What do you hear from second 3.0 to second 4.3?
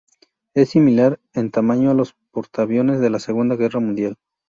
de la Segunda Guerra Mundial.